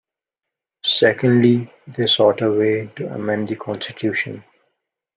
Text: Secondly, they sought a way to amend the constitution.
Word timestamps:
Secondly, 0.83 1.71
they 1.85 2.07
sought 2.07 2.41
a 2.41 2.49
way 2.51 2.87
to 2.95 3.13
amend 3.13 3.49
the 3.49 3.55
constitution. 3.55 4.43